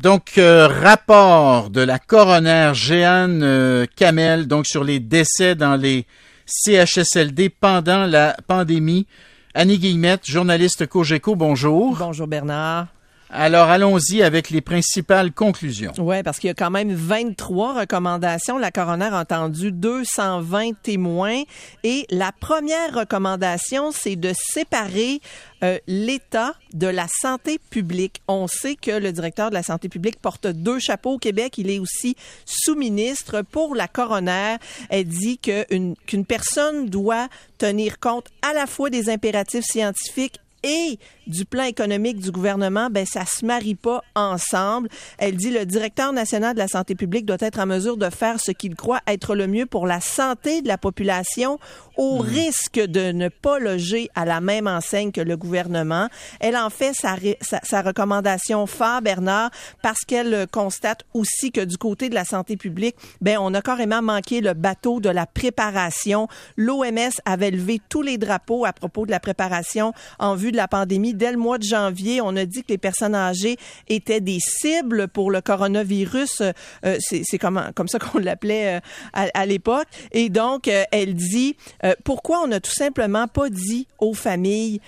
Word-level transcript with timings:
Donc, 0.00 0.38
euh, 0.38 0.66
rapport 0.66 1.68
de 1.68 1.82
la 1.82 1.98
coroner 1.98 2.70
Jeanne 2.72 3.42
euh, 3.42 3.84
Kamel, 3.96 4.46
donc 4.46 4.66
sur 4.66 4.82
les 4.82 4.98
décès 4.98 5.54
dans 5.54 5.76
les 5.76 6.06
CHSLD 6.46 7.50
pendant 7.50 8.06
la 8.06 8.34
pandémie. 8.46 9.06
Annie 9.52 9.78
Guillemette, 9.78 10.24
journaliste 10.24 10.86
Cogeco, 10.86 11.36
bonjour. 11.36 11.98
Bonjour 11.98 12.26
Bernard. 12.26 12.86
Alors, 13.32 13.68
allons-y 13.68 14.22
avec 14.22 14.50
les 14.50 14.60
principales 14.60 15.30
conclusions. 15.30 15.92
Oui, 15.98 16.20
parce 16.24 16.40
qu'il 16.40 16.48
y 16.48 16.50
a 16.50 16.54
quand 16.54 16.70
même 16.70 16.92
23 16.92 17.80
recommandations. 17.80 18.58
La 18.58 18.72
coroner 18.72 19.04
a 19.12 19.20
entendu 19.20 19.70
220 19.70 20.72
témoins. 20.82 21.42
Et 21.84 22.06
la 22.10 22.32
première 22.32 22.92
recommandation, 22.92 23.92
c'est 23.92 24.16
de 24.16 24.32
séparer 24.34 25.20
euh, 25.62 25.78
l'état 25.86 26.54
de 26.72 26.88
la 26.88 27.06
santé 27.08 27.60
publique. 27.70 28.20
On 28.26 28.48
sait 28.48 28.74
que 28.74 28.90
le 28.90 29.12
directeur 29.12 29.50
de 29.50 29.54
la 29.54 29.62
santé 29.62 29.88
publique 29.88 30.18
porte 30.20 30.48
deux 30.48 30.80
chapeaux 30.80 31.12
au 31.12 31.18
Québec. 31.18 31.56
Il 31.56 31.70
est 31.70 31.78
aussi 31.78 32.16
sous-ministre 32.46 33.42
pour 33.42 33.76
la 33.76 33.86
coroner. 33.86 34.56
Elle 34.88 35.06
dit 35.06 35.38
qu'une 35.38 36.24
personne 36.26 36.86
doit 36.86 37.28
tenir 37.58 38.00
compte 38.00 38.26
à 38.42 38.54
la 38.54 38.66
fois 38.66 38.90
des 38.90 39.08
impératifs 39.08 39.64
scientifiques 39.64 40.40
et 40.62 40.98
du 41.26 41.44
plan 41.44 41.64
économique 41.64 42.18
du 42.18 42.30
gouvernement, 42.30 42.88
ben 42.90 43.06
ça 43.06 43.24
se 43.24 43.44
marie 43.44 43.76
pas 43.76 44.02
ensemble. 44.14 44.88
Elle 45.18 45.36
dit 45.36 45.50
le 45.50 45.64
directeur 45.64 46.12
national 46.12 46.54
de 46.54 46.58
la 46.58 46.68
santé 46.68 46.94
publique 46.94 47.24
doit 47.24 47.36
être 47.40 47.60
en 47.60 47.66
mesure 47.66 47.96
de 47.96 48.10
faire 48.10 48.40
ce 48.40 48.50
qu'il 48.50 48.74
croit 48.74 49.00
être 49.06 49.34
le 49.34 49.46
mieux 49.46 49.66
pour 49.66 49.86
la 49.86 50.00
santé 50.00 50.60
de 50.60 50.68
la 50.68 50.78
population 50.78 51.58
au 51.96 52.22
hmm. 52.22 52.26
risque 52.26 52.80
de 52.80 53.12
ne 53.12 53.28
pas 53.28 53.58
loger 53.58 54.10
à 54.14 54.24
la 54.24 54.40
même 54.40 54.66
enseigne 54.66 55.12
que 55.12 55.20
le 55.20 55.36
gouvernement. 55.36 56.08
Elle 56.40 56.56
en 56.56 56.70
fait 56.70 56.94
sa, 56.94 57.16
sa, 57.62 57.82
recommandation 57.82 58.66
phare, 58.66 59.02
Bernard, 59.02 59.50
parce 59.82 60.00
qu'elle 60.00 60.46
constate 60.50 61.04
aussi 61.14 61.52
que 61.52 61.60
du 61.60 61.76
côté 61.76 62.08
de 62.08 62.14
la 62.14 62.24
santé 62.24 62.56
publique, 62.56 62.96
ben 63.20 63.38
on 63.40 63.54
a 63.54 63.62
carrément 63.62 64.02
manqué 64.02 64.40
le 64.40 64.54
bateau 64.54 65.00
de 65.00 65.08
la 65.08 65.26
préparation. 65.26 66.28
L'OMS 66.56 67.12
avait 67.24 67.50
levé 67.50 67.80
tous 67.88 68.02
les 68.02 68.18
drapeaux 68.18 68.64
à 68.64 68.72
propos 68.72 69.06
de 69.06 69.10
la 69.10 69.20
préparation 69.20 69.92
en 70.18 70.34
vue 70.34 70.49
de 70.50 70.56
la 70.56 70.68
pandémie 70.68 71.14
dès 71.14 71.32
le 71.32 71.38
mois 71.38 71.58
de 71.58 71.64
janvier, 71.64 72.20
on 72.20 72.36
a 72.36 72.44
dit 72.44 72.62
que 72.62 72.68
les 72.68 72.78
personnes 72.78 73.14
âgées 73.14 73.56
étaient 73.88 74.20
des 74.20 74.38
cibles 74.40 75.08
pour 75.08 75.30
le 75.30 75.40
coronavirus. 75.40 76.42
Euh, 76.84 76.96
c'est 77.00 77.38
comme, 77.38 77.62
comme 77.74 77.88
ça 77.88 77.98
qu'on 77.98 78.18
l'appelait 78.18 78.78
euh, 78.78 78.80
à, 79.12 79.46
l'époque. 79.46 79.86
Et 80.12 80.28
donc, 80.28 80.68
euh, 80.68 80.84
elle 80.92 81.14
dit 81.14 81.56
pourquoi 82.04 82.42
on 82.42 82.48
n'a 82.48 82.60
tout 82.60 82.70
simplement 82.70 83.26
pas 83.26 83.48
dit 83.48 83.86
aux 83.98 84.14
familles 84.14 84.80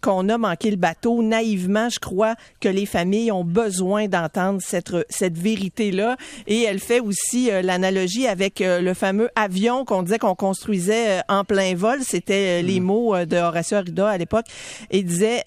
qu'on 0.00 0.28
a 0.28 0.38
manqué 0.38 0.70
le 0.70 0.76
bateau? 0.76 1.22
Naïvement, 1.22 1.88
je 1.88 1.98
crois 1.98 2.34
que 2.60 2.68
les 2.68 2.86
familles 2.86 3.30
ont 3.32 3.44
besoin 3.44 4.08
d'entendre 4.08 4.60
cette, 4.62 4.92
cette 5.08 5.36
vérité-là. 5.36 6.16
Et 6.46 6.62
elle 6.62 6.80
fait 6.80 7.00
aussi 7.00 7.50
l'analogie 7.62 8.26
avec 8.26 8.60
le 8.60 8.94
fameux 8.94 9.30
avion 9.36 9.84
qu'on 9.84 10.02
disait 10.02 10.18
qu'on 10.18 10.34
construisait 10.34 11.20
en 11.28 11.44
plein 11.44 11.74
vol. 11.74 12.00
C'était 12.02 12.62
les 12.62 12.80
mm. 12.80 12.84
mots 12.84 13.24
de 13.24 13.36
Horacio 13.36 13.76
Arruda 13.76 14.08
à 14.08 14.18
l'époque. 14.18 14.46
Et 14.90 15.02
disait 15.08 15.42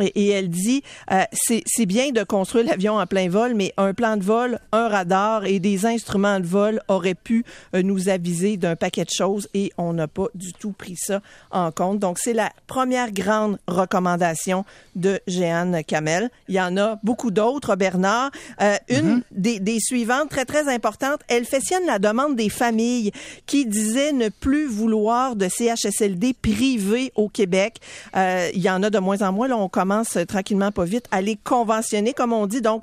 et, 0.00 0.28
elle 0.28 0.48
dit, 0.48 0.82
euh, 1.10 1.22
c'est 1.32 1.86
bien 1.86 2.10
de 2.10 2.22
construire 2.22 2.66
l'avion 2.66 2.98
en 2.98 3.06
plein 3.06 3.28
vol, 3.28 3.54
mais 3.54 3.72
un 3.76 3.94
plan 3.94 4.16
de 4.16 4.22
vol, 4.22 4.58
un 4.72 4.88
radar 4.88 5.44
et 5.44 5.58
des 5.58 5.86
instruments 5.86 6.40
de 6.40 6.46
vol 6.46 6.80
auraient 6.88 7.14
pu 7.14 7.44
euh, 7.74 7.82
nous 7.82 8.08
aviser 8.08 8.56
d'un 8.56 8.76
paquet 8.76 9.04
de 9.04 9.10
choses 9.10 9.48
et 9.54 9.72
on 9.78 9.92
n'a 9.92 10.08
pas 10.08 10.26
du 10.34 10.52
tout 10.52 10.72
pris 10.72 10.96
ça 10.96 11.20
en 11.50 11.70
compte. 11.70 11.98
Donc, 11.98 12.18
c'est 12.18 12.32
la 12.32 12.50
première 12.66 13.12
grande 13.12 13.58
recommandation 13.66 14.64
de 14.96 15.20
Jeanne 15.26 15.82
Kamel. 15.84 16.30
Il 16.48 16.54
y 16.54 16.60
en 16.60 16.76
a 16.76 16.98
beaucoup 17.02 17.30
d'autres, 17.30 17.76
Bernard. 17.76 18.30
Euh, 18.60 18.76
une 18.88 19.18
mm-hmm. 19.18 19.22
des, 19.30 19.60
des, 19.60 19.78
suivantes, 19.80 20.30
très, 20.30 20.44
très 20.44 20.72
importante, 20.72 21.20
elle 21.28 21.44
fait 21.44 21.60
sienne 21.60 21.86
la 21.86 21.98
demande 21.98 22.36
des 22.36 22.48
familles 22.48 23.12
qui 23.46 23.66
disaient 23.66 24.12
ne 24.12 24.28
plus 24.28 24.66
vouloir 24.66 25.36
de 25.36 25.48
CHSLD 25.48 26.34
privés 26.34 27.12
au 27.14 27.28
Québec. 27.28 27.78
il 28.14 28.60
y 28.60 28.70
en 28.70 28.82
a 28.82 28.90
de 28.90 28.98
moins 28.98 29.22
en 29.22 29.32
moins. 29.32 29.48
Là, 29.48 29.56
on 29.56 29.68
commence 29.68 29.89
tranquillement, 30.28 30.72
pas 30.72 30.84
vite, 30.84 31.06
à 31.10 31.20
les 31.20 31.36
conventionner, 31.36 32.12
comme 32.12 32.32
on 32.32 32.46
dit. 32.46 32.60
Donc, 32.60 32.82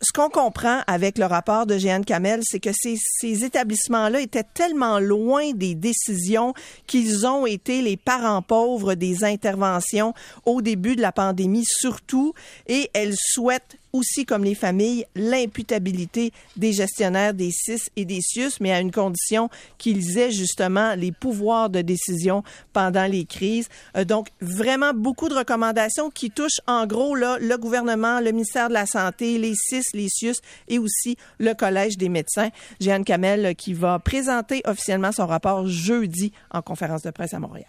ce 0.00 0.12
qu'on 0.12 0.28
comprend 0.28 0.80
avec 0.86 1.18
le 1.18 1.24
rapport 1.24 1.66
de 1.66 1.78
Jeanne 1.78 2.04
Kamel, 2.04 2.40
c'est 2.42 2.60
que 2.60 2.70
ces, 2.74 2.96
ces 2.98 3.44
établissements-là 3.44 4.20
étaient 4.20 4.44
tellement 4.44 4.98
loin 4.98 5.52
des 5.52 5.74
décisions 5.74 6.52
qu'ils 6.86 7.26
ont 7.26 7.46
été 7.46 7.80
les 7.80 7.96
parents 7.96 8.42
pauvres 8.42 8.94
des 8.94 9.24
interventions 9.24 10.12
au 10.44 10.60
début 10.60 10.96
de 10.96 11.00
la 11.00 11.12
pandémie, 11.12 11.64
surtout, 11.64 12.34
et 12.66 12.90
elles 12.92 13.16
souhaitent 13.16 13.78
aussi 13.94 14.26
comme 14.26 14.42
les 14.42 14.56
familles, 14.56 15.06
l'imputabilité 15.14 16.32
des 16.56 16.72
gestionnaires 16.72 17.32
des 17.32 17.52
CIS 17.52 17.90
et 17.96 18.04
des 18.04 18.20
CIUS, 18.20 18.58
mais 18.60 18.72
à 18.72 18.80
une 18.80 18.90
condition 18.90 19.48
qu'ils 19.78 20.18
aient 20.18 20.32
justement 20.32 20.96
les 20.96 21.12
pouvoirs 21.12 21.70
de 21.70 21.80
décision 21.80 22.42
pendant 22.72 23.06
les 23.06 23.24
crises. 23.24 23.68
Euh, 23.96 24.04
donc, 24.04 24.28
vraiment 24.40 24.92
beaucoup 24.92 25.28
de 25.28 25.34
recommandations 25.34 26.10
qui 26.10 26.32
touchent 26.32 26.60
en 26.66 26.86
gros 26.86 27.14
là, 27.14 27.38
le 27.40 27.56
gouvernement, 27.56 28.18
le 28.20 28.32
ministère 28.32 28.68
de 28.68 28.74
la 28.74 28.86
Santé, 28.86 29.38
les 29.38 29.54
CIS, 29.54 29.84
les 29.94 30.08
CIUS 30.08 30.34
et 30.66 30.80
aussi 30.80 31.16
le 31.38 31.54
Collège 31.54 31.96
des 31.96 32.08
médecins. 32.08 32.48
Jeanne 32.80 33.04
Kamel 33.04 33.46
euh, 33.46 33.52
qui 33.54 33.74
va 33.74 34.00
présenter 34.00 34.60
officiellement 34.64 35.12
son 35.12 35.28
rapport 35.28 35.68
jeudi 35.68 36.32
en 36.50 36.62
conférence 36.62 37.02
de 37.02 37.10
presse 37.12 37.32
à 37.32 37.38
Montréal. 37.38 37.66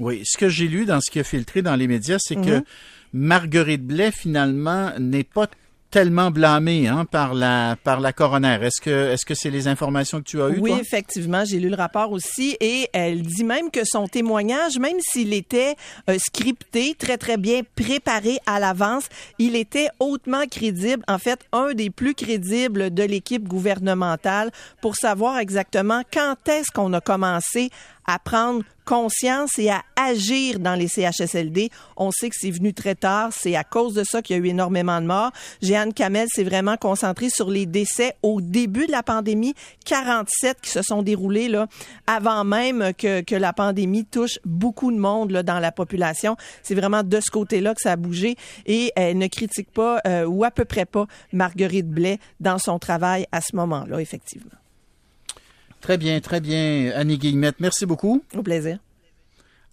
Oui, 0.00 0.22
ce 0.24 0.36
que 0.36 0.48
j'ai 0.48 0.66
lu 0.66 0.84
dans 0.84 1.00
ce 1.00 1.10
qui 1.10 1.20
a 1.20 1.24
filtré 1.24 1.62
dans 1.62 1.76
les 1.76 1.86
médias, 1.86 2.18
c'est 2.18 2.34
que 2.34 2.56
mhm. 2.56 2.64
Marguerite 3.14 3.86
Blais, 3.86 4.10
finalement, 4.10 4.90
n'est 4.98 5.22
pas 5.22 5.46
tellement 5.94 6.32
blâmée 6.32 6.88
hein, 6.88 7.04
par 7.04 7.34
la 7.34 7.76
par 7.84 8.00
la 8.00 8.12
coroner. 8.12 8.58
Est-ce 8.62 8.80
que 8.80 9.12
est-ce 9.12 9.24
que 9.24 9.34
c'est 9.34 9.50
les 9.50 9.68
informations 9.68 10.18
que 10.18 10.24
tu 10.24 10.42
as 10.42 10.48
eues 10.48 10.58
Oui, 10.58 10.72
effectivement, 10.72 11.44
j'ai 11.44 11.60
lu 11.60 11.68
le 11.68 11.76
rapport 11.76 12.10
aussi 12.10 12.56
et 12.60 12.88
elle 12.92 13.22
dit 13.22 13.44
même 13.44 13.70
que 13.70 13.82
son 13.84 14.08
témoignage, 14.08 14.80
même 14.80 14.96
s'il 14.98 15.32
était 15.32 15.76
euh, 16.10 16.18
scripté, 16.18 16.96
très 16.98 17.16
très 17.16 17.36
bien 17.36 17.60
préparé 17.76 18.38
à 18.44 18.58
l'avance, 18.58 19.04
il 19.38 19.54
était 19.54 19.86
hautement 20.00 20.46
crédible. 20.50 21.04
En 21.06 21.18
fait, 21.18 21.38
un 21.52 21.74
des 21.74 21.90
plus 21.90 22.14
crédibles 22.14 22.92
de 22.92 23.04
l'équipe 23.04 23.46
gouvernementale 23.46 24.50
pour 24.82 24.96
savoir 24.96 25.38
exactement 25.38 26.02
quand 26.12 26.34
est-ce 26.48 26.72
qu'on 26.72 26.92
a 26.92 27.00
commencé 27.00 27.70
à 28.06 28.18
prendre 28.18 28.62
conscience 28.84 29.58
et 29.58 29.70
à 29.70 29.82
agir 29.96 30.58
dans 30.58 30.74
les 30.74 30.88
CHSLD. 30.88 31.70
On 31.96 32.10
sait 32.10 32.28
que 32.28 32.36
c'est 32.38 32.50
venu 32.50 32.74
très 32.74 32.94
tard. 32.94 33.30
C'est 33.32 33.56
à 33.56 33.64
cause 33.64 33.94
de 33.94 34.04
ça 34.04 34.22
qu'il 34.22 34.36
y 34.36 34.38
a 34.38 34.42
eu 34.42 34.48
énormément 34.48 35.00
de 35.00 35.06
morts. 35.06 35.32
Jeanne 35.62 35.92
Kamel 35.92 36.26
s'est 36.28 36.44
vraiment 36.44 36.76
concentrée 36.76 37.30
sur 37.30 37.50
les 37.50 37.66
décès 37.66 38.14
au 38.22 38.40
début 38.40 38.86
de 38.86 38.92
la 38.92 39.02
pandémie. 39.02 39.54
47 39.86 40.60
qui 40.60 40.70
se 40.70 40.82
sont 40.82 41.02
déroulés 41.02 41.48
là, 41.48 41.66
avant 42.06 42.44
même 42.44 42.92
que, 42.96 43.22
que 43.22 43.34
la 43.34 43.52
pandémie 43.52 44.04
touche 44.04 44.38
beaucoup 44.44 44.92
de 44.92 44.98
monde 44.98 45.30
là, 45.30 45.42
dans 45.42 45.58
la 45.58 45.72
population. 45.72 46.36
C'est 46.62 46.74
vraiment 46.74 47.02
de 47.02 47.20
ce 47.20 47.30
côté-là 47.30 47.74
que 47.74 47.80
ça 47.80 47.92
a 47.92 47.96
bougé. 47.96 48.36
Et 48.66 48.92
elle 48.96 49.18
ne 49.18 49.26
critique 49.26 49.70
pas, 49.72 50.00
euh, 50.06 50.24
ou 50.24 50.44
à 50.44 50.50
peu 50.50 50.64
près 50.64 50.84
pas, 50.84 51.06
Marguerite 51.32 51.88
Blais 51.88 52.18
dans 52.40 52.58
son 52.58 52.78
travail 52.78 53.26
à 53.32 53.40
ce 53.40 53.56
moment-là, 53.56 54.00
effectivement. 54.00 54.50
Très 55.84 55.98
bien, 55.98 56.18
très 56.20 56.40
bien, 56.40 56.92
Annie 56.96 57.18
Guillemette. 57.18 57.56
Merci 57.60 57.84
beaucoup. 57.84 58.24
Au 58.34 58.42
plaisir. 58.42 58.78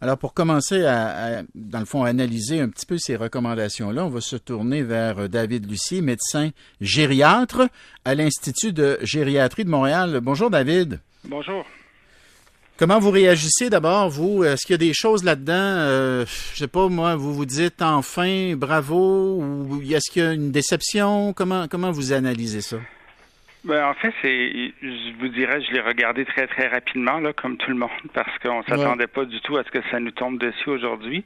Alors, 0.01 0.17
pour 0.17 0.33
commencer 0.33 0.83
à, 0.83 1.43
dans 1.55 1.79
le 1.79 1.85
fond, 1.85 2.03
analyser 2.03 2.59
un 2.59 2.67
petit 2.67 2.85
peu 2.85 2.97
ces 2.97 3.15
recommandations-là, 3.15 4.05
on 4.05 4.09
va 4.09 4.19
se 4.19 4.35
tourner 4.35 4.83
vers 4.83 5.19
euh, 5.19 5.27
David 5.29 5.69
Lucier, 5.69 6.01
médecin 6.01 6.49
gériatre 6.81 7.61
à 8.03 8.13
l'Institut 8.13 8.73
de 8.73 8.99
gériatrie 9.01 9.63
de 9.63 9.69
Montréal. 9.69 10.19
Bonjour, 10.21 10.49
David. 10.49 10.99
Bonjour. 11.23 11.63
Comment 12.75 12.99
vous 12.99 13.11
réagissez 13.11 13.69
d'abord, 13.69 14.09
vous? 14.09 14.43
Est-ce 14.43 14.65
qu'il 14.65 14.73
y 14.73 14.75
a 14.75 14.79
des 14.79 14.93
choses 14.93 15.23
là-dedans, 15.23 15.53
euh, 15.53 16.25
je 16.53 16.59
sais 16.59 16.67
pas, 16.67 16.89
moi, 16.89 17.15
vous 17.15 17.33
vous 17.33 17.45
dites 17.45 17.81
enfin, 17.81 18.53
bravo, 18.57 19.37
ou 19.41 19.81
est-ce 19.81 20.11
qu'il 20.11 20.23
y 20.23 20.25
a 20.25 20.33
une 20.33 20.51
déception? 20.51 21.31
Comment, 21.31 21.69
comment 21.69 21.91
vous 21.91 22.11
analysez 22.11 22.59
ça? 22.59 22.79
Ben, 23.63 23.85
en 23.85 23.93
fait, 23.93 24.11
c'est, 24.23 24.73
je 24.81 25.19
vous 25.19 25.27
dirais, 25.27 25.61
je 25.61 25.71
l'ai 25.71 25.81
regardé 25.81 26.25
très, 26.25 26.47
très 26.47 26.67
rapidement, 26.67 27.19
là, 27.19 27.31
comme 27.31 27.57
tout 27.57 27.69
le 27.69 27.77
monde, 27.77 27.89
parce 28.13 28.37
qu'on 28.39 28.63
s'attendait 28.63 29.07
pas 29.07 29.25
du 29.25 29.39
tout 29.41 29.57
à 29.57 29.63
ce 29.63 29.69
que 29.69 29.81
ça 29.91 29.99
nous 29.99 30.11
tombe 30.11 30.39
dessus 30.39 30.69
aujourd'hui. 30.69 31.23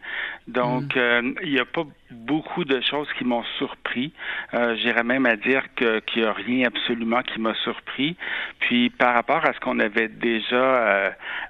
Donc, 0.48 0.96
mm. 0.96 1.00
euh, 1.00 1.34
il 1.44 1.58
a 1.60 1.66
pas 1.66 1.86
beaucoup 2.16 2.66
de 2.66 2.82
choses 2.82 3.08
qui 3.18 3.24
m'ont 3.24 3.44
surpris. 3.58 4.14
Euh, 4.54 4.76
J'irais 4.76 5.04
même 5.04 5.26
à 5.26 5.36
dire 5.36 5.64
qu'il 5.76 6.02
n'y 6.18 6.24
a 6.24 6.34
rien 6.34 6.68
absolument 6.68 7.22
qui 7.22 7.40
m'a 7.40 7.54
surpris. 7.64 8.16
Puis, 8.60 8.90
par 8.90 9.14
rapport 9.14 9.46
à 9.46 9.54
ce 9.54 9.60
qu'on 9.60 9.80
avait 9.80 10.08
déjà 10.08 10.56
euh, 10.56 11.10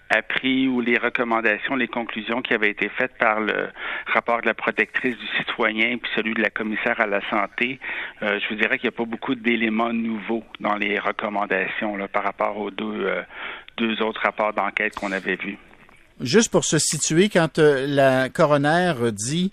appris 0.09 0.67
ou 0.67 0.81
les 0.81 0.97
recommandations, 0.97 1.75
les 1.75 1.87
conclusions 1.87 2.41
qui 2.41 2.53
avaient 2.53 2.69
été 2.69 2.89
faites 2.89 3.17
par 3.17 3.39
le 3.39 3.69
rapport 4.07 4.41
de 4.41 4.47
la 4.47 4.53
protectrice 4.53 5.17
du 5.17 5.27
citoyen 5.37 5.97
puis 5.97 6.11
celui 6.15 6.33
de 6.33 6.41
la 6.41 6.49
commissaire 6.49 6.99
à 6.99 7.07
la 7.07 7.21
santé, 7.29 7.79
euh, 8.21 8.39
je 8.39 8.49
vous 8.49 8.59
dirais 8.59 8.77
qu'il 8.77 8.89
n'y 8.89 8.95
a 8.95 8.97
pas 8.97 9.05
beaucoup 9.05 9.35
d'éléments 9.35 9.93
nouveaux 9.93 10.43
dans 10.59 10.75
les 10.75 10.99
recommandations 10.99 11.97
par 12.11 12.23
rapport 12.23 12.57
aux 12.57 12.71
deux, 12.71 13.09
deux 13.77 14.01
autres 14.01 14.21
rapports 14.21 14.53
d'enquête 14.53 14.95
qu'on 14.95 15.11
avait 15.11 15.35
vus. 15.35 15.57
Juste 16.21 16.51
pour 16.51 16.63
se 16.63 16.77
situer, 16.77 17.29
quand 17.29 17.57
la 17.57 18.29
coroner 18.29 18.93
dit 19.11 19.51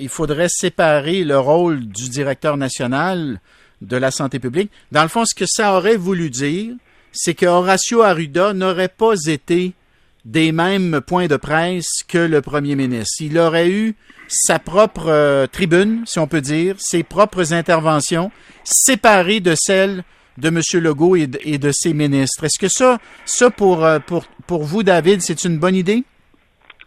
il 0.00 0.08
faudrait 0.08 0.48
séparer 0.48 1.24
le 1.24 1.38
rôle 1.38 1.86
du 1.86 2.08
directeur 2.08 2.56
national 2.56 3.40
de 3.80 3.96
la 3.96 4.10
santé 4.10 4.38
publique. 4.38 4.70
Dans 4.92 5.02
le 5.02 5.08
fond, 5.08 5.24
ce 5.24 5.34
que 5.34 5.46
ça 5.46 5.74
aurait 5.74 5.96
voulu 5.96 6.30
dire, 6.30 6.74
c'est 7.12 7.34
que 7.34 7.46
Horacio 7.46 8.02
Arruda 8.02 8.52
n'aurait 8.52 8.88
pas 8.88 9.14
été 9.26 9.74
des 10.24 10.52
mêmes 10.52 11.00
points 11.00 11.26
de 11.26 11.36
presse 11.36 12.02
que 12.06 12.18
le 12.18 12.42
premier 12.42 12.76
ministre. 12.76 13.16
Il 13.20 13.38
aurait 13.38 13.70
eu 13.70 13.94
sa 14.28 14.58
propre 14.58 15.08
euh, 15.08 15.46
tribune, 15.46 16.02
si 16.06 16.18
on 16.18 16.26
peut 16.26 16.42
dire, 16.42 16.76
ses 16.78 17.02
propres 17.02 17.54
interventions, 17.54 18.30
séparées 18.62 19.40
de 19.40 19.54
celles 19.56 20.04
de 20.36 20.48
M. 20.48 20.60
Legault 20.74 21.16
et 21.16 21.26
de, 21.26 21.70
ses 21.72 21.94
ministres. 21.94 22.44
Est-ce 22.44 22.58
que 22.58 22.68
ça, 22.68 22.98
ça 23.24 23.50
pour, 23.50 23.84
euh, 23.84 23.98
vous, 24.48 24.82
David, 24.82 25.22
c'est 25.22 25.44
une 25.44 25.58
bonne 25.58 25.74
idée? 25.74 26.04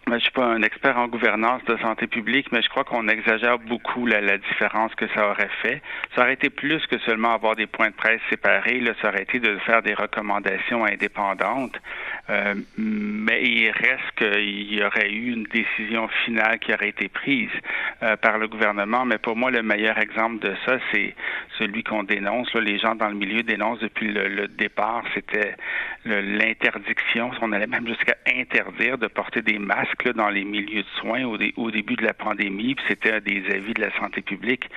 Je 0.07 0.18
suis 0.18 0.31
pas 0.31 0.45
un 0.45 0.62
expert 0.63 0.98
en 0.98 1.07
gouvernance 1.07 1.63
de 1.65 1.77
santé 1.77 2.07
publique, 2.07 2.51
mais 2.51 2.62
je 2.62 2.69
crois 2.69 2.83
qu'on 2.83 3.07
exagère 3.07 3.59
beaucoup 3.59 4.06
la, 4.06 4.38
différence 4.38 4.94
que 4.95 5.07
ça 5.09 5.30
aurait 5.30 5.50
fait. 5.62 5.81
Ça 6.15 6.21
aurait 6.21 6.33
été 6.33 6.50
plus 6.50 6.86
que 6.88 6.98
seulement 7.00 7.33
avoir 7.33 7.56
des 7.56 7.68
points 7.68 7.89
de 7.89 7.95
presse 7.95 8.19
séparés. 8.30 8.80
Là, 8.80 8.94
ça 9.01 9.09
aurait 9.09 9.24
été 9.24 9.39
de 9.39 9.57
faire 9.59 9.81
des 9.83 9.94
recommandations 9.94 10.83
indépendantes. 10.86 11.80
Euh, 12.30 12.56
mais 12.77 13.44
il 13.44 13.69
reste 13.71 14.12
qu'il 14.18 14.74
y 14.74 14.83
aurait 14.83 15.09
eu 15.12 15.33
une 15.33 15.44
décision 15.44 16.07
finale 16.25 16.59
qui 16.59 16.74
aurait 16.74 16.89
été 16.89 17.07
prise 17.07 17.50
euh, 18.03 18.15
par 18.18 18.38
le 18.38 18.48
gouvernement. 18.48 19.06
Mais 19.06 19.18
pour 19.18 19.36
moi, 19.36 19.51
le 19.51 19.62
meilleur 19.62 19.98
exemple 20.00 20.39
de 20.39 20.53
ça, 20.65 20.77
c'est 20.92 21.15
celui 21.57 21.83
qu'on 21.83 22.03
dénonce. 22.03 22.53
les 22.56 22.80
gens 22.80 22.95
dans 22.95 23.09
le 23.09 23.15
milieu 23.15 23.44
dénoncent 23.44 23.80
depuis 23.80 24.07
le, 24.07 24.48
départ. 24.48 25.03
C'était 25.13 25.56
l'interdiction. 26.06 27.31
On 27.42 27.51
allait 27.51 27.68
même 27.68 27.88
jusqu'à 27.88 28.15
interdire 28.27 28.98
de 28.98 29.07
porter 29.07 29.42
des 29.42 29.59
masques 29.59 30.12
dans 30.13 30.30
les 30.30 30.44
milieux 30.44 30.83
de 30.83 30.88
soins 31.00 31.24
au, 31.24 31.71
début 31.71 31.95
de 31.95 32.03
la 32.03 32.13
pandémie. 32.13 32.75
C'était 32.88 33.21
des 33.21 33.44
avis 33.51 33.74
de 33.74 33.81
la 33.81 33.92
santé 34.00 34.21
publique. 34.21 34.69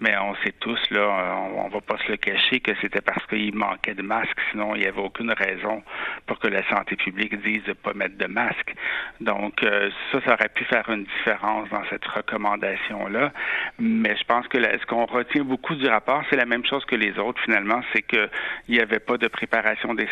Mais 0.00 0.16
on 0.18 0.34
sait 0.36 0.54
tous, 0.58 0.78
là, 0.90 1.36
on, 1.54 1.66
on 1.66 1.68
va 1.68 1.80
pas 1.80 1.98
se 1.98 2.10
le 2.10 2.16
cacher, 2.16 2.60
que 2.60 2.72
c'était 2.80 3.00
parce 3.00 3.24
qu'il 3.26 3.54
manquait 3.54 3.94
de 3.94 4.02
masques. 4.02 4.38
Sinon, 4.50 4.74
il 4.74 4.82
n'y 4.82 4.86
avait 4.86 5.00
aucune 5.00 5.32
raison 5.32 5.82
pour 6.26 6.38
que 6.38 6.48
la 6.48 6.66
santé 6.68 6.96
publique 6.96 7.40
dise 7.42 7.62
de 7.64 7.72
pas 7.72 7.92
mettre 7.92 8.16
de 8.16 8.26
masque. 8.26 8.74
Donc, 9.20 9.62
euh, 9.62 9.90
ça, 10.10 10.20
ça 10.24 10.34
aurait 10.34 10.48
pu 10.48 10.64
faire 10.64 10.88
une 10.88 11.04
différence 11.04 11.68
dans 11.70 11.84
cette 11.90 12.04
recommandation-là. 12.04 13.32
Mais 13.78 14.16
je 14.16 14.24
pense 14.24 14.48
que 14.48 14.58
ce 14.60 14.86
qu'on 14.86 15.06
retient 15.06 15.44
beaucoup 15.44 15.74
du 15.74 15.86
rapport, 15.86 16.22
c'est 16.30 16.36
la 16.36 16.46
même 16.46 16.64
chose 16.64 16.84
que 16.86 16.96
les 16.96 17.18
autres, 17.18 17.40
finalement, 17.42 17.82
c'est 17.92 18.02
qu'il 18.02 18.30
n'y 18.68 18.80
avait 18.80 18.98
pas 18.98 19.18
de 19.18 19.28
préparation 19.28 19.94
des 19.94 20.06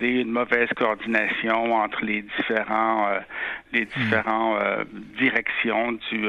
Une 0.00 0.30
mauvaise 0.30 0.68
coordination 0.76 1.74
entre 1.74 2.04
les 2.04 2.22
différents, 2.22 3.08
euh, 3.08 3.20
les 3.72 3.84
différents 3.84 4.56
euh, 4.60 4.84
directions 5.18 5.92
du, 6.10 6.28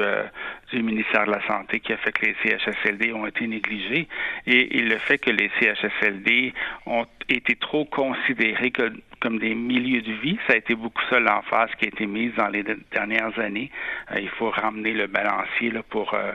du 0.72 0.82
ministère 0.82 1.26
de 1.26 1.32
la 1.32 1.46
Santé 1.46 1.80
qui 1.80 1.92
a 1.92 1.96
fait 1.96 2.12
que 2.12 2.26
les 2.26 2.36
CHSLD 2.42 3.12
ont 3.12 3.26
été 3.26 3.46
négligés 3.46 4.08
et, 4.46 4.78
et 4.78 4.82
le 4.82 4.98
fait 4.98 5.18
que 5.18 5.30
les 5.30 5.50
CHSLD 5.60 6.52
ont 6.86 7.06
été 7.28 7.56
trop 7.56 7.84
considérés 7.84 8.70
que 8.70 8.92
comme 9.20 9.38
des 9.38 9.54
milieux 9.54 10.02
de 10.02 10.12
vie. 10.12 10.38
Ça 10.46 10.54
a 10.54 10.56
été 10.56 10.74
beaucoup 10.74 11.02
ça 11.10 11.20
l'emphase 11.20 11.70
qui 11.78 11.86
a 11.86 11.88
été 11.88 12.06
mise 12.06 12.34
dans 12.34 12.48
les 12.48 12.64
dernières 12.92 13.38
années. 13.38 13.70
Euh, 14.12 14.20
il 14.20 14.28
faut 14.28 14.50
ramener 14.50 14.92
le 14.92 15.06
balancier 15.06 15.70
là, 15.70 15.82
pour 15.82 16.14
euh, 16.14 16.32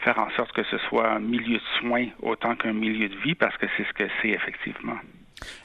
faire 0.00 0.18
en 0.18 0.30
sorte 0.30 0.52
que 0.52 0.64
ce 0.64 0.78
soit 0.88 1.08
un 1.08 1.20
milieu 1.20 1.58
de 1.58 1.80
soins 1.80 2.06
autant 2.22 2.54
qu'un 2.56 2.72
milieu 2.72 3.08
de 3.08 3.16
vie, 3.16 3.34
parce 3.34 3.56
que 3.56 3.66
c'est 3.76 3.86
ce 3.86 3.92
que 3.92 4.04
c'est 4.20 4.30
effectivement. 4.30 4.98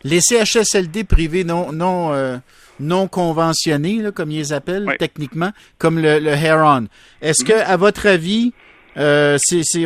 Les 0.04 0.22
CHSLD 0.22 1.04
privés 1.04 1.44
non 1.44 1.72
non 1.72 2.14
euh, 2.14 2.38
non 2.80 3.08
conventionnés, 3.08 4.04
comme 4.14 4.32
ils 4.32 4.38
les 4.38 4.54
appellent 4.54 4.88
techniquement, 5.00 5.52
comme 5.78 6.00
le, 6.00 6.20
le 6.20 6.32
Heron. 6.32 6.86
Est-ce 7.22 7.44
mm-hmm. 7.44 7.48
que, 7.48 7.54
à 7.54 7.78
votre 7.78 8.08
avis, 8.08 8.54
euh, 8.98 9.38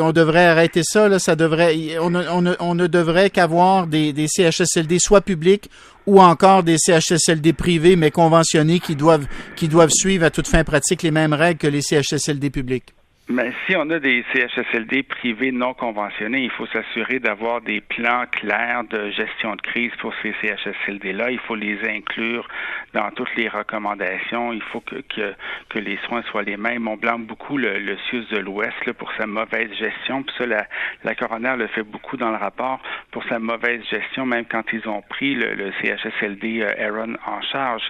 on 0.02 0.12
devrait 0.12 0.46
arrêter 0.46 0.82
ça. 0.84 1.08
Là, 1.08 1.20
ça 1.20 1.36
devrait, 1.36 1.98
on, 2.00 2.10
ne 2.10 2.88
devrait 2.88 3.30
qu'avoir 3.30 3.88
des, 3.88 4.14
des, 4.14 4.28
CHSLD 4.28 4.98
soit 5.00 5.22
publics 5.22 5.70
ou 6.06 6.22
encore 6.22 6.64
des 6.64 6.78
CHSLD 6.78 7.54
privés 7.54 7.96
mais 7.96 8.12
conventionnés 8.12 8.80
qui 8.80 8.96
doivent, 8.96 9.28
qui 9.56 9.68
doivent 9.68 9.92
suivre 9.92 10.26
à 10.26 10.30
toute 10.30 10.48
fin 10.48 10.64
pratique 10.64 11.04
les 11.04 11.12
mêmes 11.12 11.34
règles 11.34 11.60
que 11.60 11.68
les 11.68 11.82
CHSLD 11.82 12.50
publics? 12.50 12.94
Mais 13.30 13.54
si 13.66 13.76
on 13.78 13.90
a 13.90 14.00
des 14.00 14.26
CHSLD 14.34 15.04
privés 15.04 15.54
non 15.54 15.74
conventionnés, 15.74 16.44
il 16.44 16.50
faut 16.50 16.68
s'assurer 16.68 17.20
d'avoir 17.20 17.62
des 17.62 17.80
plans 17.80 18.26
clairs 18.30 18.84
de 18.90 19.12
gestion 19.12 19.56
de 19.56 19.62
crise 19.62 19.92
pour 20.00 20.14
ces 20.22 20.36
CHSLD-là. 20.42 21.32
Il 21.32 21.40
faut 21.40 21.56
les 21.56 21.80
inclure 21.88 22.46
dans 22.94 23.10
toutes 23.12 23.34
les 23.38 23.48
recommandations. 23.48 24.52
Il 24.52 24.62
faut 24.62 24.82
que, 24.82 24.98
que, 25.08 25.34
que 25.70 25.80
les 25.80 25.98
soins 26.06 26.22
soient 26.24 26.44
les 26.44 26.58
mêmes. 26.58 26.86
On 26.90 26.98
blâme 26.98 27.24
beaucoup 27.24 27.58
le, 27.58 27.80
le 27.80 27.98
CIUS 28.10 28.26
de 28.30 28.40
l'Ouest 28.40 28.92
pour 28.98 29.10
sa 29.18 29.26
mauvaise 29.26 29.72
gestion. 29.72 30.24
Puis 30.24 30.36
ça, 30.38 30.46
la, 30.46 30.68
la 31.06 31.16
coroner 31.16 31.56
le 31.58 31.68
fait 31.68 31.84
beaucoup 31.84 32.18
dans 32.18 32.30
le 32.30 32.38
rapport 32.38 32.82
pour 33.12 33.24
sa 33.30 33.40
mauvaise 33.40 33.82
gestion, 33.90 34.26
même 34.26 34.44
quand 34.46 34.66
ils 34.74 34.86
ont 34.90 35.02
pris 35.02 35.34
le, 35.36 35.54
le 35.54 35.72
CHSLD 35.82 36.62
euh, 36.62 36.88
Aaron 36.90 37.14
en 37.26 37.42
charge. 37.42 37.84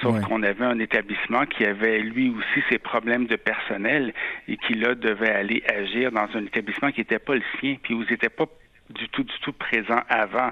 Sauf 0.00 0.20
qu'on 0.20 0.44
avait 0.44 0.64
un 0.64 0.78
établissement 0.78 1.44
qui 1.46 1.64
avait 1.64 1.98
lui 1.98 2.30
aussi 2.30 2.64
ses 2.70 2.78
problèmes 2.78 3.26
de 3.26 3.36
personnel 3.36 4.12
et 4.46 4.56
qui 4.58 4.75
là 4.76 4.94
devait 4.94 5.30
aller 5.30 5.62
agir 5.66 6.12
dans 6.12 6.28
un 6.34 6.44
établissement 6.44 6.90
qui 6.90 7.00
n'était 7.00 7.18
pas 7.18 7.34
le 7.34 7.42
sien, 7.60 7.76
puis 7.82 7.94
vous 7.94 8.04
n'étiez 8.04 8.28
pas 8.28 8.46
du 8.90 9.08
tout, 9.08 9.24
du 9.24 9.38
tout 9.40 9.52
présent 9.52 10.00
avant. 10.08 10.50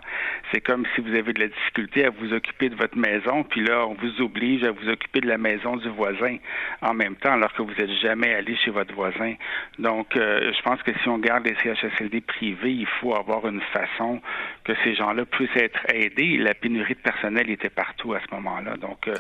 C'est 0.53 0.61
comme 0.61 0.85
si 0.95 1.01
vous 1.01 1.15
avez 1.15 1.33
de 1.33 1.41
la 1.41 1.49
difficulté 1.49 2.05
à 2.05 2.11
vous 2.11 2.33
occuper 2.33 2.69
de 2.69 2.75
votre 2.75 2.97
maison, 2.97 3.45
puis 3.45 3.65
là, 3.65 3.87
on 3.87 3.95
vous 3.95 4.21
oblige 4.21 4.65
à 4.65 4.73
vous 4.73 4.89
occuper 4.89 5.21
de 5.21 5.29
la 5.29 5.39
maison 5.39 5.77
du 5.77 5.89
voisin 5.89 6.37
en 6.83 6.95
même 6.95 7.17
temps, 7.17 7.33
alors 7.33 7.53
que 7.53 7.63
vous 7.63 7.73
n'êtes 7.79 7.93
jamais 8.01 8.35
allé 8.35 8.57
chez 8.57 8.71
votre 8.71 8.95
voisin. 8.95 9.35
Donc, 9.79 10.17
euh, 10.17 10.53
je 10.53 10.63
pense 10.63 10.83
que 10.83 10.93
si 11.03 11.09
on 11.09 11.19
garde 11.19 11.47
les 11.47 11.55
CHSLD 11.57 12.21
privés, 12.21 12.73
il 12.73 12.87
faut 13.01 13.15
avoir 13.15 13.47
une 13.47 13.61
façon 13.73 14.21
que 14.65 14.73
ces 14.83 14.95
gens-là 14.95 15.25
puissent 15.25 15.57
être 15.57 15.81
aidés. 15.93 16.37
La 16.39 16.55
pénurie 16.55 16.95
de 16.95 17.01
personnel 17.01 17.51
était 17.51 17.71
partout 17.71 18.15
à 18.15 18.21
ce 18.21 18.35
moment-là. 18.35 18.77
Donc, 18.77 19.09
euh, 19.09 19.15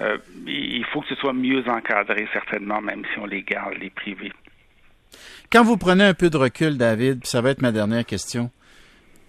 euh, 0.00 0.18
il 0.46 0.84
faut 0.86 1.00
que 1.02 1.08
ce 1.08 1.14
soit 1.16 1.32
mieux 1.32 1.68
encadré, 1.68 2.26
certainement, 2.32 2.80
même 2.80 3.02
si 3.12 3.18
on 3.18 3.26
les 3.26 3.42
garde, 3.42 3.74
les 3.80 3.90
privés. 3.90 4.32
Quand 5.54 5.62
vous 5.62 5.76
prenez 5.76 6.02
un 6.02 6.14
peu 6.14 6.30
de 6.30 6.36
recul, 6.36 6.76
David, 6.76 7.24
ça 7.24 7.40
va 7.40 7.50
être 7.50 7.62
ma 7.62 7.70
dernière 7.70 8.04
question, 8.04 8.50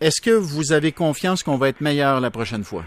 est-ce 0.01 0.19
que 0.19 0.31
vous 0.31 0.73
avez 0.73 0.91
confiance 0.91 1.43
qu'on 1.43 1.55
va 1.55 1.69
être 1.69 1.81
meilleur 1.81 2.19
la 2.19 2.31
prochaine 2.31 2.63
fois? 2.63 2.83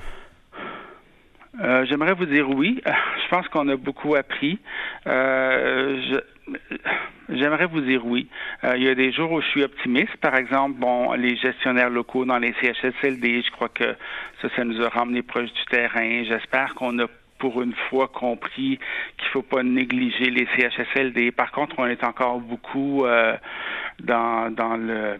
Euh, 1.62 1.86
j'aimerais 1.88 2.14
vous 2.14 2.26
dire 2.26 2.50
oui. 2.50 2.82
Je 2.84 3.28
pense 3.30 3.46
qu'on 3.46 3.68
a 3.68 3.76
beaucoup 3.76 4.16
appris. 4.16 4.58
Euh, 5.06 6.18
j'aimerais 7.28 7.66
vous 7.66 7.80
dire 7.80 8.04
oui. 8.04 8.26
Euh, 8.64 8.76
il 8.76 8.82
y 8.82 8.88
a 8.88 8.96
des 8.96 9.12
jours 9.12 9.30
où 9.30 9.40
je 9.40 9.46
suis 9.46 9.62
optimiste. 9.62 10.16
Par 10.16 10.34
exemple, 10.34 10.80
bon, 10.80 11.12
les 11.12 11.36
gestionnaires 11.36 11.90
locaux 11.90 12.24
dans 12.24 12.38
les 12.38 12.52
CHSLD, 12.60 13.42
je 13.46 13.50
crois 13.52 13.68
que 13.68 13.94
ça, 14.42 14.48
ça 14.56 14.64
nous 14.64 14.82
a 14.82 14.88
ramené 14.88 15.22
proche 15.22 15.52
du 15.52 15.64
terrain. 15.70 16.24
J'espère 16.24 16.74
qu'on 16.74 16.98
a 16.98 17.06
pour 17.38 17.62
une 17.62 17.74
fois 17.88 18.08
compris 18.08 18.78
qu'il 19.16 19.28
faut 19.32 19.42
pas 19.42 19.62
négliger 19.62 20.30
les 20.30 20.46
CHSLD. 20.56 21.32
Par 21.32 21.52
contre, 21.52 21.76
on 21.78 21.86
est 21.86 22.04
encore 22.04 22.40
beaucoup 22.40 23.04
euh, 23.04 23.36
dans, 24.00 24.52
dans 24.54 24.76
le 24.76 25.18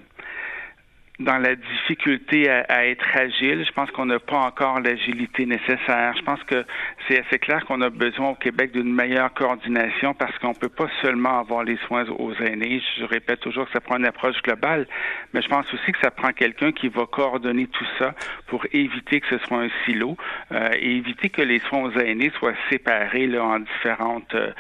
dans 1.20 1.38
la 1.38 1.56
difficulté 1.56 2.48
à, 2.48 2.86
être 2.86 3.04
agile. 3.14 3.64
Je 3.66 3.72
pense 3.72 3.90
qu'on 3.90 4.06
n'a 4.06 4.20
pas 4.20 4.38
encore 4.38 4.80
l'agilité 4.80 5.46
nécessaire. 5.46 6.14
Je 6.16 6.22
pense 6.22 6.42
que 6.44 6.64
c'est 7.06 7.24
assez 7.24 7.38
clair 7.38 7.64
qu'on 7.66 7.80
a 7.80 7.90
besoin 7.90 8.30
au 8.30 8.34
Québec 8.34 8.72
d'une 8.72 8.94
meilleure 8.94 9.32
coordination 9.34 10.14
parce 10.14 10.36
qu'on 10.38 10.54
peut 10.54 10.68
pas 10.68 10.88
seulement 11.02 11.40
avoir 11.40 11.64
les 11.64 11.76
soins 11.86 12.04
aux 12.08 12.34
aînés. 12.34 12.80
Je 12.98 13.04
répète 13.04 13.40
toujours 13.40 13.66
que 13.66 13.72
ça 13.72 13.80
prend 13.80 13.96
une 13.96 14.06
approche 14.06 14.40
globale, 14.42 14.86
mais 15.34 15.42
je 15.42 15.48
pense 15.48 15.66
aussi 15.74 15.90
que 15.90 15.98
ça 16.00 16.12
prend 16.12 16.32
quelqu'un 16.32 16.70
qui 16.70 16.88
va 16.88 17.04
coordonner 17.06 17.66
tout 17.66 17.86
ça 17.98 18.14
pour 18.46 18.64
éviter 18.72 19.20
que 19.20 19.26
ce 19.28 19.38
soit 19.46 19.58
un 19.58 19.70
silo 19.84 20.16
euh, 20.52 20.70
et 20.78 20.96
éviter 20.96 21.30
que 21.30 21.42
les 21.42 21.58
soins 21.60 21.82
aux 21.82 21.98
aînés 21.98 22.30
soient 22.38 22.54
séparés 22.70 23.26
là, 23.26 23.44
en 23.44 23.58
différentes 23.58 24.34
euh, 24.34 24.52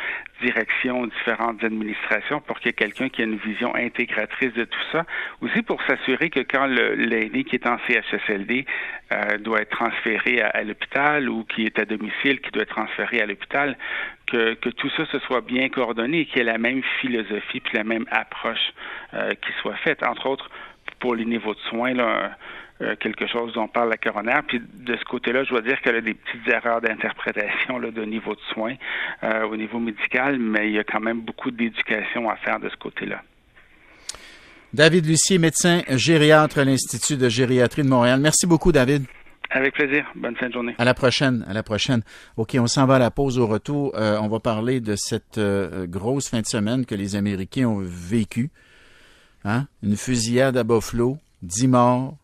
directions, 0.42 1.06
différentes 1.06 1.62
administrations 1.64 2.40
pour 2.40 2.58
qu'il 2.58 2.66
y 2.66 2.70
ait 2.70 2.72
quelqu'un 2.72 3.08
qui 3.08 3.22
ait 3.22 3.24
une 3.24 3.38
vision 3.38 3.74
intégratrice 3.74 4.52
de 4.54 4.64
tout 4.64 4.78
ça. 4.92 5.04
Aussi 5.40 5.62
pour 5.62 5.82
s'assurer 5.82 6.30
que 6.30 6.40
quand 6.50 6.66
l'aîné 6.66 7.44
qui 7.44 7.56
est 7.56 7.66
en 7.66 7.78
CHSLD 7.86 8.66
euh, 9.12 9.38
doit 9.38 9.62
être 9.62 9.70
transféré 9.70 10.42
à, 10.42 10.62
l'hôpital 10.62 11.28
ou 11.28 11.44
qui 11.44 11.64
est 11.64 11.78
à 11.78 11.84
domicile 11.84 12.40
qui 12.40 12.50
doit 12.50 12.62
être 12.62 12.74
transféré 12.74 13.20
à 13.20 13.26
l'hôpital, 13.26 13.76
que, 14.26 14.54
tout 14.54 14.90
ça 14.90 15.06
se 15.06 15.18
soit 15.20 15.40
bien 15.40 15.68
coordonné 15.68 16.20
et 16.20 16.26
qu'il 16.26 16.38
y 16.38 16.40
ait 16.40 16.44
la 16.44 16.58
même 16.58 16.82
philosophie 17.00 17.60
puis 17.60 17.76
la 17.76 17.84
même 17.84 18.06
approche 18.10 18.72
euh, 19.14 19.30
qui 19.30 19.52
soit 19.60 19.76
faite. 19.76 20.02
Entre 20.02 20.26
autres, 20.26 20.50
pour 21.00 21.14
les 21.14 21.24
niveaux 21.24 21.54
de 21.54 21.60
soins, 21.70 21.94
là, 21.94 22.36
euh, 22.80 22.96
quelque 22.96 23.26
chose 23.26 23.52
dont 23.54 23.68
parle 23.68 23.90
la 23.90 23.96
coroner. 23.96 24.40
Puis 24.46 24.60
de 24.60 24.96
ce 24.96 25.04
côté-là, 25.04 25.44
je 25.44 25.50
dois 25.50 25.62
dire 25.62 25.80
qu'elle 25.80 25.96
a 25.96 26.00
des 26.00 26.14
petites 26.14 26.48
erreurs 26.48 26.80
d'interprétation 26.80 27.80
de 27.80 28.04
niveau 28.04 28.34
de 28.34 28.40
soins 28.52 28.74
au 29.22 29.56
niveau 29.56 29.78
médical, 29.78 30.38
mais 30.38 30.68
il 30.68 30.74
y 30.74 30.78
a 30.78 30.84
quand 30.84 31.00
même 31.00 31.20
beaucoup 31.20 31.50
d'éducation 31.50 32.30
à 32.30 32.36
faire 32.36 32.60
de 32.60 32.68
ce 32.68 32.76
côté-là. 32.76 33.22
David 34.74 35.06
Lucier, 35.06 35.38
médecin 35.38 35.82
gériatre 35.88 36.58
à 36.58 36.64
l'Institut 36.64 37.16
de 37.16 37.28
gériatrie 37.28 37.82
de 37.82 37.88
Montréal. 37.88 38.20
Merci 38.20 38.46
beaucoup, 38.46 38.70
David. 38.70 39.04
Avec 39.50 39.74
plaisir. 39.74 40.04
Bonne 40.14 40.36
fin 40.36 40.48
de 40.48 40.52
journée. 40.52 40.74
À 40.76 40.84
la 40.84 40.92
prochaine. 40.92 41.44
À 41.48 41.54
la 41.54 41.62
prochaine. 41.62 42.02
OK, 42.36 42.56
on 42.60 42.66
s'en 42.66 42.84
va 42.84 42.96
à 42.96 42.98
la 42.98 43.10
pause 43.10 43.38
au 43.38 43.46
retour. 43.46 43.92
Euh, 43.94 44.18
on 44.20 44.28
va 44.28 44.40
parler 44.40 44.80
de 44.80 44.94
cette 44.94 45.40
grosse 45.84 46.28
fin 46.28 46.40
de 46.40 46.46
semaine 46.46 46.84
que 46.84 46.94
les 46.94 47.16
Américains 47.16 47.66
ont 47.66 47.80
vécue. 47.82 48.50
Hein? 49.44 49.66
Une 49.82 49.96
fusillade 49.96 50.56
à 50.56 50.64
Buffalo 50.64 51.16
dix 51.42 51.68
morts. 51.68 52.16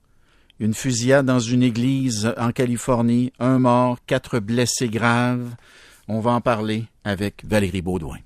Une 0.61 0.75
fusillade 0.75 1.27
dans 1.27 1.41
une 1.41 1.63
église 1.63 2.33
en 2.37 2.53
Californie, 2.53 3.33
un 3.41 3.59
mort, 3.59 3.99
quatre 4.07 4.39
blessés 4.39 4.89
graves. 4.89 5.55
On 6.07 6.21
va 6.21 6.33
en 6.33 6.41
parler 6.41 6.85
avec 7.05 7.43
Valérie 7.45 7.83
Baudouin. 7.83 8.19